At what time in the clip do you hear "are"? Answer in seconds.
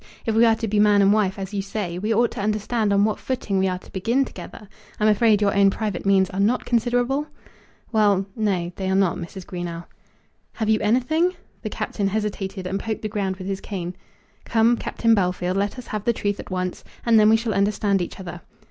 0.45-0.55, 3.67-3.77, 6.31-6.39, 8.89-8.95